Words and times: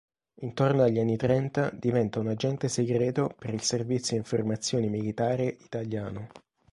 Intorno 0.41 0.81
agli 0.81 0.97
anni 0.97 1.15
trenta 1.15 1.69
diventa 1.69 2.17
un 2.17 2.29
agente 2.29 2.69
segreto 2.69 3.35
per 3.37 3.53
il 3.53 3.61
Servizio 3.61 4.17
Informazioni 4.17 4.89
Militare 4.89 5.43
italiano. 5.59 6.27